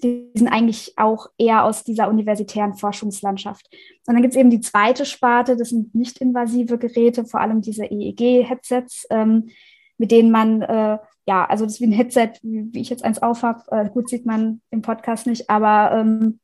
[0.02, 3.68] die sind eigentlich auch eher aus dieser universitären Forschungslandschaft.
[4.06, 7.60] Und dann gibt es eben die zweite Sparte, das sind nicht invasive Geräte, vor allem
[7.60, 9.50] diese EEG-Headsets, ähm,
[9.98, 13.04] mit denen man äh, ja, also das ist wie ein Headset, wie, wie ich jetzt
[13.04, 13.64] eins aufhab.
[13.70, 16.40] Äh, gut sieht man im Podcast nicht, aber ähm,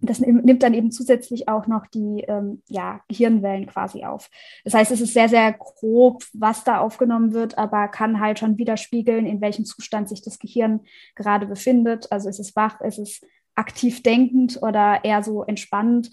[0.00, 4.28] das nimmt dann eben zusätzlich auch noch die ähm, ja, Gehirnwellen quasi auf.
[4.64, 8.58] Das heißt, es ist sehr, sehr grob, was da aufgenommen wird, aber kann halt schon
[8.58, 10.80] widerspiegeln, in welchem Zustand sich das Gehirn
[11.14, 12.10] gerade befindet.
[12.12, 13.20] Also ist es wach, ist es
[13.54, 16.10] aktiv denkend oder eher so entspannend.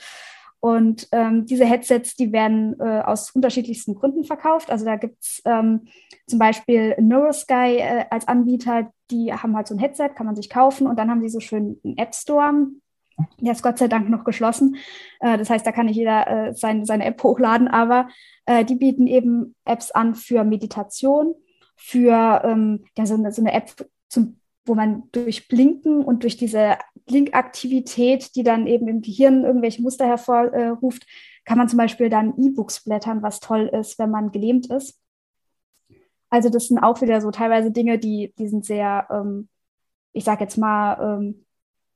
[0.61, 4.69] Und ähm, diese Headsets, die werden äh, aus unterschiedlichsten Gründen verkauft.
[4.69, 5.87] Also da gibt es ähm,
[6.27, 10.51] zum Beispiel Neurosky äh, als Anbieter, die haben halt so ein Headset, kann man sich
[10.51, 12.67] kaufen und dann haben sie so schön einen App Store.
[13.39, 14.75] Der ist Gott sei Dank noch geschlossen.
[15.19, 18.07] Äh, das heißt, da kann nicht jeder äh, sein, seine App hochladen, aber
[18.45, 21.33] äh, die bieten eben Apps an für Meditation,
[21.75, 23.71] für ähm, ja, so, eine, so eine App
[24.09, 29.81] zum wo man durch Blinken und durch diese Blinkaktivität, die dann eben im Gehirn irgendwelche
[29.81, 31.05] Muster hervorruft,
[31.45, 34.99] kann man zum Beispiel dann E-Books blättern, was toll ist, wenn man gelähmt ist.
[36.29, 39.49] Also das sind auch wieder so teilweise Dinge, die, die sind sehr, ähm,
[40.13, 41.45] ich sage jetzt mal, ähm,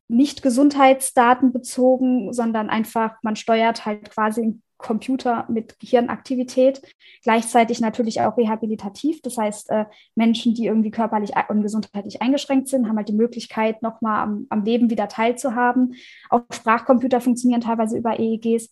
[0.07, 6.81] nicht Gesundheitsdaten bezogen, sondern einfach, man steuert halt quasi Computer mit Gehirnaktivität,
[7.23, 9.21] gleichzeitig natürlich auch rehabilitativ.
[9.21, 9.85] Das heißt, äh,
[10.15, 14.63] Menschen, die irgendwie körperlich und gesundheitlich eingeschränkt sind, haben halt die Möglichkeit, nochmal am, am
[14.63, 15.95] Leben wieder teilzuhaben.
[16.29, 18.69] Auch Sprachcomputer funktionieren teilweise über EEGs.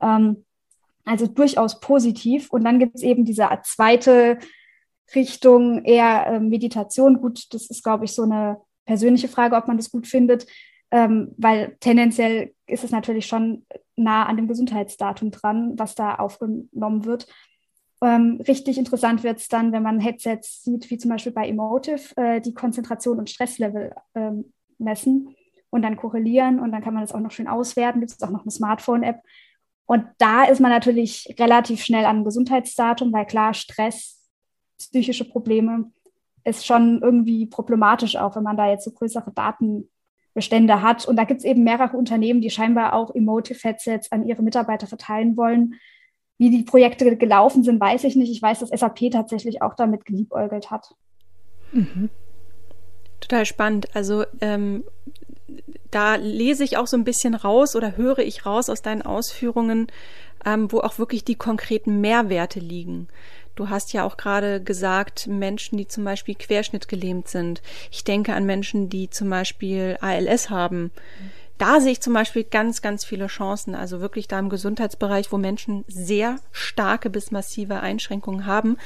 [0.00, 0.44] Ähm,
[1.04, 2.50] also durchaus positiv.
[2.52, 4.38] Und dann gibt es eben diese zweite
[5.14, 7.20] Richtung, eher äh, Meditation.
[7.20, 10.46] Gut, das ist, glaube ich, so eine persönliche Frage, ob man das gut findet
[10.90, 13.64] ähm, weil tendenziell ist es natürlich schon
[13.96, 17.26] nah an dem Gesundheitsdatum dran, was da aufgenommen wird.
[18.02, 22.16] Ähm, richtig interessant wird es dann, wenn man Headsets sieht, wie zum Beispiel bei Emotive,
[22.16, 25.36] äh, die Konzentration und Stresslevel ähm, messen
[25.68, 28.00] und dann korrelieren und dann kann man das auch noch schön auswerten.
[28.00, 29.20] Gibt es auch noch eine Smartphone-App.
[29.84, 34.30] Und da ist man natürlich relativ schnell am Gesundheitsdatum, weil klar, Stress,
[34.78, 35.90] psychische Probleme
[36.44, 39.90] ist schon irgendwie problematisch, auch wenn man da jetzt so größere Daten
[40.34, 41.06] Bestände hat.
[41.06, 45.36] Und da gibt es eben mehrere Unternehmen, die scheinbar auch Emotive-Headsets an ihre Mitarbeiter verteilen
[45.36, 45.74] wollen.
[46.38, 48.30] Wie die Projekte gelaufen sind, weiß ich nicht.
[48.30, 50.94] Ich weiß, dass SAP tatsächlich auch damit geliebäugelt hat.
[51.72, 52.08] Mhm.
[53.20, 53.94] Total spannend.
[53.94, 54.84] Also ähm,
[55.90, 59.88] da lese ich auch so ein bisschen raus oder höre ich raus aus deinen Ausführungen,
[60.44, 63.08] ähm, wo auch wirklich die konkreten Mehrwerte liegen.
[63.54, 67.62] Du hast ja auch gerade gesagt, Menschen, die zum Beispiel querschnittgelähmt sind.
[67.90, 70.90] Ich denke an Menschen, die zum Beispiel ALS haben,
[71.60, 73.74] da sehe ich zum Beispiel ganz, ganz viele Chancen.
[73.74, 78.78] Also wirklich da im Gesundheitsbereich, wo Menschen sehr starke bis massive Einschränkungen haben.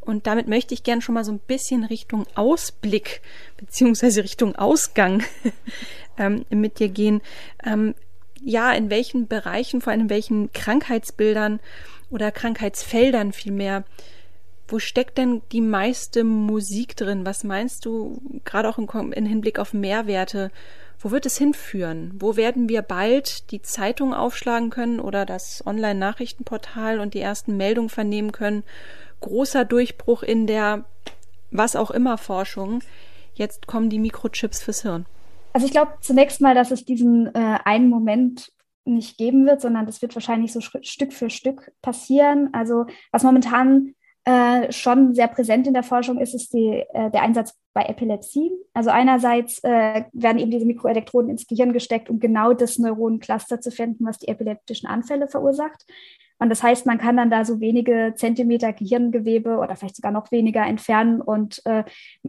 [0.00, 3.20] Und damit möchte ich gern schon mal so ein bisschen Richtung Ausblick
[3.56, 5.22] beziehungsweise Richtung Ausgang
[6.18, 7.20] ähm, mit dir gehen.
[7.64, 7.94] Ähm,
[8.42, 11.60] ja, in welchen Bereichen, vor allem in welchen Krankheitsbildern
[12.10, 13.84] oder Krankheitsfeldern vielmehr,
[14.68, 17.24] wo steckt denn die meiste Musik drin?
[17.24, 20.50] Was meinst du, gerade auch im, Hinblick auf Mehrwerte?
[21.00, 22.12] Wo wird es hinführen?
[22.18, 27.88] Wo werden wir bald die Zeitung aufschlagen können oder das Online-Nachrichtenportal und die ersten Meldungen
[27.88, 28.62] vernehmen können?
[29.20, 30.84] Großer Durchbruch in der
[31.50, 32.82] was auch immer Forschung.
[33.34, 35.06] Jetzt kommen die Mikrochips fürs Hirn.
[35.54, 38.52] Also ich glaube zunächst mal, dass es diesen äh, einen Moment
[38.94, 42.50] nicht geben wird, sondern das wird wahrscheinlich so Stück für Stück passieren.
[42.52, 47.22] Also was momentan äh, schon sehr präsent in der Forschung ist, ist die, äh, der
[47.22, 48.50] Einsatz bei Epilepsie.
[48.74, 53.70] Also einerseits äh, werden eben diese Mikroelektroden ins Gehirn gesteckt, um genau das Neuronencluster zu
[53.70, 55.86] finden, was die epileptischen Anfälle verursacht.
[56.38, 60.30] Und das heißt, man kann dann da so wenige Zentimeter Gehirngewebe oder vielleicht sogar noch
[60.30, 61.20] weniger entfernen.
[61.20, 61.84] Und äh,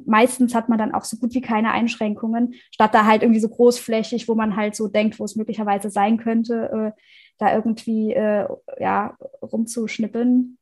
[0.05, 3.49] meistens hat man dann auch so gut wie keine Einschränkungen, statt da halt irgendwie so
[3.49, 7.01] großflächig, wo man halt so denkt, wo es möglicherweise sein könnte, äh,
[7.37, 8.47] da irgendwie äh,
[8.79, 10.57] ja, rumzuschnippeln.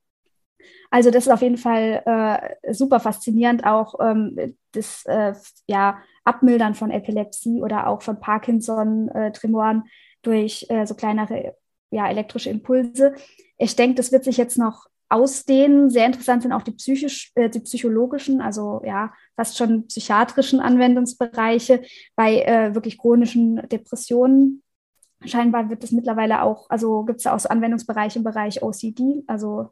[0.90, 2.02] Also das ist auf jeden Fall
[2.64, 5.34] äh, super faszinierend, auch ähm, das äh,
[5.68, 9.90] ja, Abmildern von Epilepsie oder auch von Parkinson-Tremoren äh,
[10.22, 11.56] durch äh, so kleinere
[11.92, 13.16] ja, elektrische Impulse.
[13.58, 15.90] Ich denke, das wird sich jetzt noch ausdehnen.
[15.90, 21.84] Sehr interessant sind auch die, psychisch, äh, die psychologischen, also ja, fast schon psychiatrischen Anwendungsbereiche
[22.16, 24.64] bei äh, wirklich chronischen Depressionen.
[25.26, 29.24] Scheinbar wird es mittlerweile auch, also gibt es ja auch so Anwendungsbereiche im Bereich OCD,
[29.28, 29.72] also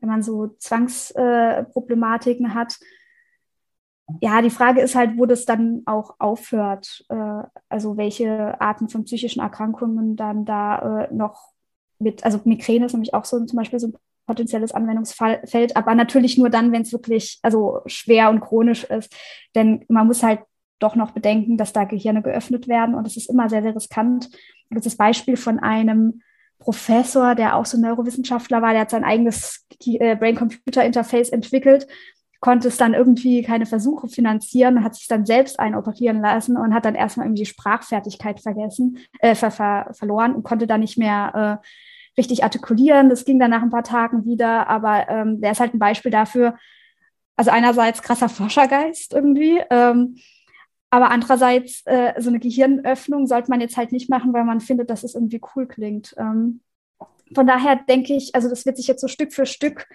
[0.00, 2.78] wenn man so Zwangsproblematiken äh, hat.
[4.20, 7.04] Ja, die Frage ist halt, wo das dann auch aufhört.
[7.08, 11.55] Äh, also welche Arten von psychischen Erkrankungen dann da äh, noch
[11.98, 16.36] mit, also Migräne ist nämlich auch so zum Beispiel so ein potenzielles Anwendungsfeld, aber natürlich
[16.36, 19.14] nur dann, wenn es wirklich also schwer und chronisch ist.
[19.54, 20.40] Denn man muss halt
[20.78, 24.30] doch noch bedenken, dass da Gehirne geöffnet werden und es ist immer sehr, sehr riskant.
[24.70, 26.22] Das ist das Beispiel von einem
[26.58, 31.86] Professor, der auch so Neurowissenschaftler war, der hat sein eigenes äh, Brain-Computer-Interface entwickelt,
[32.40, 36.84] konnte es dann irgendwie keine Versuche finanzieren, hat sich dann selbst einoperieren lassen und hat
[36.84, 41.60] dann erstmal irgendwie die Sprachfertigkeit vergessen, äh, ver ver verloren und konnte dann nicht mehr
[41.62, 41.66] äh,
[42.20, 43.08] richtig artikulieren.
[43.08, 46.10] Das ging dann nach ein paar Tagen wieder, aber ähm, der ist halt ein Beispiel
[46.10, 46.56] dafür,
[47.36, 50.16] also einerseits krasser Forschergeist irgendwie, ähm,
[50.90, 54.88] aber andererseits, äh, so eine Gehirnöffnung sollte man jetzt halt nicht machen, weil man findet,
[54.88, 56.14] dass es irgendwie cool klingt.
[56.16, 56.60] Ähm,
[57.34, 59.88] von daher denke ich, also das wird sich jetzt so Stück für Stück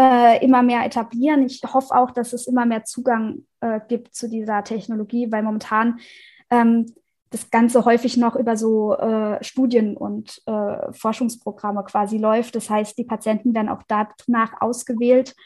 [0.00, 1.44] äh, immer mehr etablieren.
[1.44, 6.00] Ich hoffe auch, dass es immer mehr Zugang äh, gibt zu dieser Technologie, weil momentan
[6.48, 6.86] ähm,
[7.28, 12.56] das Ganze häufig noch über so äh, Studien und äh, Forschungsprogramme quasi läuft.
[12.56, 15.36] Das heißt, die Patienten werden auch danach ausgewählt,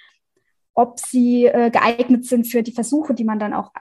[0.73, 3.73] ob sie äh, geeignet sind für die Versuche, die man dann auch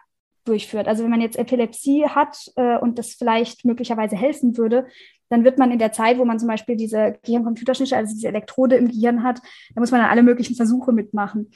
[0.44, 0.88] durchführt.
[0.88, 4.88] Also wenn man jetzt Epilepsie hat äh, und das vielleicht möglicherweise helfen würde,
[5.30, 8.76] dann wird man in der Zeit, wo man zum Beispiel diese Gehirncomputerschnitte, also diese Elektrode
[8.76, 9.42] im Gehirn hat,
[9.74, 11.52] da muss man dann alle möglichen Versuche mitmachen.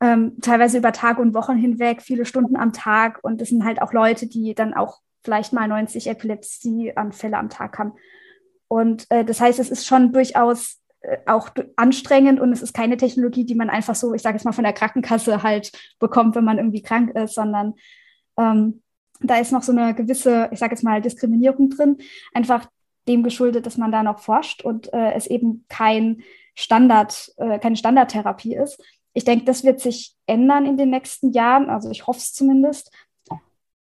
[0.00, 3.18] Ähm, teilweise über Tage und Wochen hinweg, viele Stunden am Tag.
[3.22, 7.78] Und das sind halt auch Leute, die dann auch vielleicht mal 90 Epilepsieanfälle am Tag
[7.78, 7.92] haben.
[8.68, 12.96] Und äh, das heißt, es ist schon durchaus äh, auch anstrengend und es ist keine
[12.96, 16.44] Technologie, die man einfach so, ich sage jetzt mal, von der Krankenkasse halt bekommt, wenn
[16.44, 17.74] man irgendwie krank ist, sondern
[18.38, 18.82] ähm,
[19.20, 21.96] da ist noch so eine gewisse, ich sage jetzt mal, Diskriminierung drin,
[22.34, 22.66] einfach
[23.08, 26.22] dem geschuldet, dass man da noch forscht und äh, es eben kein
[26.54, 28.82] Standard, äh, keine Standardtherapie ist.
[29.12, 32.90] Ich denke, das wird sich ändern in den nächsten Jahren, also ich hoffe es zumindest.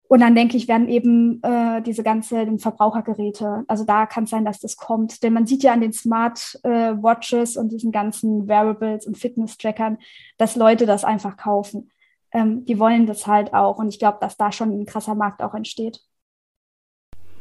[0.08, 4.32] Und dann denke ich, werden eben äh, diese ganze den Verbrauchergeräte, also da kann es
[4.32, 5.22] sein, dass das kommt.
[5.22, 10.00] Denn man sieht ja an den Smart äh, Watches und diesen ganzen Wearables und Fitness-Trackern,
[10.38, 11.92] dass Leute das einfach kaufen
[12.32, 13.78] ähm, die wollen das halt auch.
[13.78, 16.02] Und ich glaube, dass da schon ein krasser Markt auch entsteht.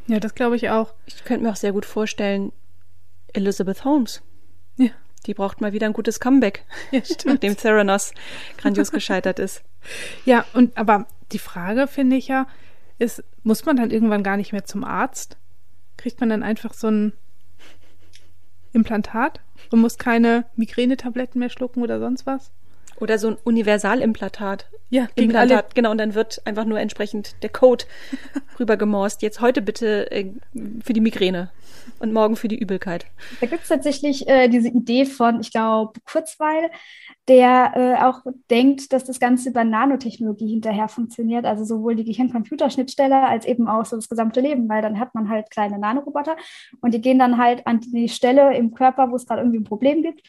[0.09, 0.95] Ja, das glaube ich auch.
[1.05, 2.51] Ich könnte mir auch sehr gut vorstellen,
[3.31, 4.23] Elizabeth Holmes.
[4.75, 4.89] Ja.
[5.27, 8.13] Die braucht mal wieder ein gutes Comeback, ja, nachdem Theranos
[8.57, 9.61] grandios gescheitert ist.
[10.25, 12.47] Ja, und aber die Frage finde ich ja,
[12.97, 15.37] ist, muss man dann irgendwann gar nicht mehr zum Arzt?
[15.95, 17.13] Kriegt man dann einfach so ein
[18.73, 22.51] Implantat und muss keine Migränetabletten mehr schlucken oder sonst was?
[22.99, 24.67] Oder so ein Universalimplantat.
[24.89, 25.73] Ja, gegen Implantat, alle.
[25.75, 27.85] genau, und dann wird einfach nur entsprechend der Code
[28.59, 29.21] rübergemorst.
[29.21, 30.31] Jetzt heute bitte äh,
[30.83, 31.51] für die Migräne
[31.99, 33.05] und morgen für die Übelkeit.
[33.41, 36.69] Da gibt es tatsächlich äh, diese Idee von, ich glaube, Kurzweil,
[37.27, 43.27] der äh, auch denkt, dass das Ganze über Nanotechnologie hinterher funktioniert, also sowohl die Gehirn-Computer-Schnittstelle
[43.27, 46.35] als eben auch so das gesamte Leben, weil dann hat man halt kleine Nanoroboter
[46.81, 49.65] und die gehen dann halt an die Stelle im Körper, wo es gerade irgendwie ein
[49.65, 50.23] Problem gibt.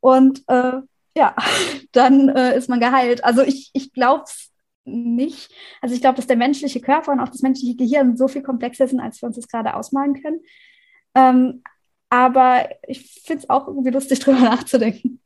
[0.00, 0.80] Und äh,
[1.14, 1.34] ja,
[1.92, 3.24] dann äh, ist man geheilt.
[3.24, 4.50] Also ich, ich glaube es
[4.84, 5.52] nicht.
[5.80, 8.88] Also ich glaube, dass der menschliche Körper und auch das menschliche Gehirn so viel komplexer
[8.88, 10.40] sind, als wir uns das gerade ausmalen können.
[11.14, 11.62] Ähm,
[12.08, 15.20] aber ich finde es auch irgendwie lustig, drüber nachzudenken.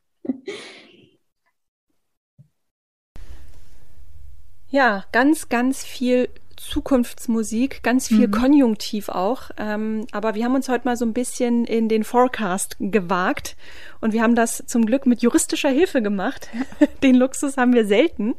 [4.69, 8.31] Ja, ganz, ganz viel Zukunftsmusik, ganz viel Mhm.
[8.31, 9.51] Konjunktiv auch.
[9.57, 13.55] Ähm, aber wir haben uns heute mal so ein bisschen in den Forecast gewagt
[14.01, 16.49] und wir haben das zum Glück mit juristischer Hilfe gemacht.
[17.03, 18.35] den Luxus haben wir selten.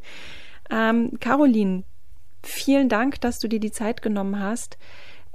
[0.70, 1.84] Ähm, Caroline,
[2.42, 4.78] vielen Dank, dass du dir die Zeit genommen hast.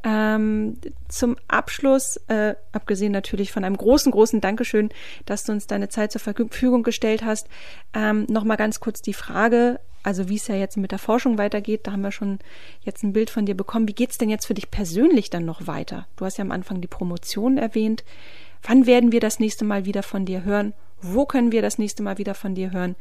[0.03, 0.77] Ähm,
[1.09, 4.89] zum Abschluss, äh, abgesehen natürlich von einem großen, großen Dankeschön,
[5.25, 7.47] dass du uns deine Zeit zur Verfügung gestellt hast,
[7.93, 11.85] ähm, nochmal ganz kurz die Frage, also wie es ja jetzt mit der Forschung weitergeht,
[11.85, 12.39] da haben wir schon
[12.81, 13.87] jetzt ein Bild von dir bekommen.
[13.87, 16.07] Wie geht's denn jetzt für dich persönlich dann noch weiter?
[16.15, 18.03] Du hast ja am Anfang die Promotion erwähnt.
[18.63, 20.73] Wann werden wir das nächste Mal wieder von dir hören?
[21.01, 22.95] Wo können wir das nächste Mal wieder von dir hören?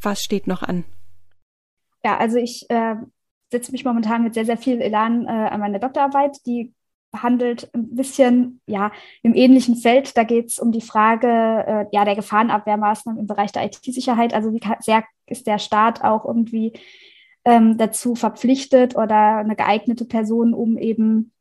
[0.00, 0.84] Was steht noch an?
[2.04, 2.96] Ja, also ich äh,
[3.50, 6.74] setze mich momentan mit sehr, sehr viel Elan äh, an meine Doktorarbeit, die
[7.22, 8.92] handelt ein bisschen ja
[9.22, 10.16] im ähnlichen Feld.
[10.16, 14.34] Da geht es um die Frage äh, ja der Gefahrenabwehrmaßnahmen im Bereich der IT-Sicherheit.
[14.34, 16.72] Also wie sehr ist der Staat auch irgendwie
[17.44, 21.32] ähm, dazu verpflichtet oder eine geeignete Person, um eben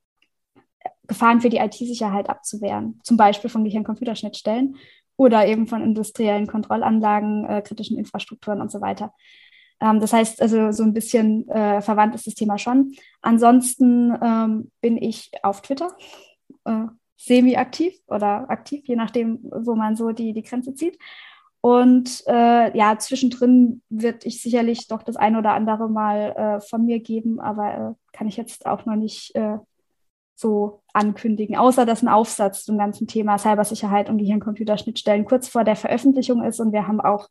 [1.08, 4.78] Gefahren für die IT-Sicherheit abzuwehren, zum Beispiel von Gehirn-Computerschnittstellen
[5.18, 9.14] oder eben von industriellen Kontrollanlagen, äh, kritischen Infrastrukturen und so weiter.
[9.80, 12.94] Ähm, das heißt, also so ein bisschen äh, verwandt ist das Thema schon.
[13.22, 15.96] Ansonsten ähm, bin ich auf Twitter
[16.66, 16.86] äh,
[17.18, 20.98] semi-aktiv oder aktiv, je nachdem, wo man so die, die Grenze zieht.
[21.62, 26.86] Und äh, ja, zwischendrin wird ich sicherlich doch das ein oder andere mal äh, von
[26.86, 29.58] mir geben, aber äh, kann ich jetzt auch noch nicht äh,
[30.36, 35.76] so ankündigen, außer dass ein Aufsatz zum ganzen Thema Cybersicherheit und Gehirn-Computer-Schnittstellen kurz vor der
[35.76, 37.30] Veröffentlichung ist und wir haben auch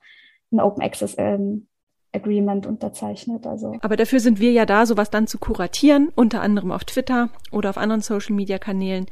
[0.51, 1.69] ein Open Access ähm,
[2.15, 3.47] Agreement unterzeichnet.
[3.47, 7.29] Also Aber dafür sind wir ja da, sowas dann zu kuratieren, unter anderem auf Twitter
[7.51, 9.07] oder auf anderen Social-Media-Kanälen.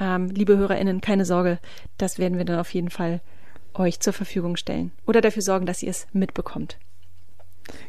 [0.00, 1.58] Ähm, liebe HörerInnen, keine Sorge,
[1.98, 3.20] das werden wir dann auf jeden Fall
[3.74, 6.78] euch zur Verfügung stellen oder dafür sorgen, dass ihr es mitbekommt.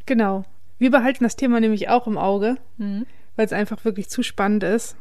[0.06, 0.46] Genau.
[0.78, 3.06] Wir behalten das Thema nämlich auch im Auge, Mhm.
[3.36, 4.96] weil es einfach wirklich zu spannend ist.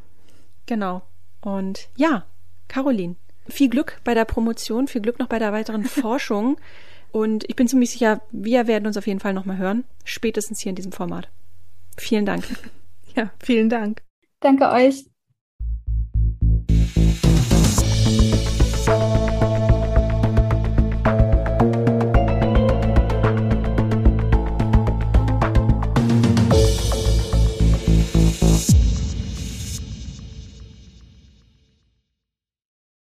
[0.66, 1.02] Genau.
[1.40, 2.24] Und ja,
[2.68, 3.16] Caroline,
[3.48, 6.56] viel Glück bei der Promotion, viel Glück noch bei der weiteren Forschung.
[7.14, 10.70] Und ich bin ziemlich sicher, wir werden uns auf jeden Fall nochmal hören, spätestens hier
[10.70, 11.28] in diesem Format.
[11.96, 12.44] Vielen Dank.
[13.16, 14.02] Ja, vielen Dank.
[14.40, 15.04] danke euch.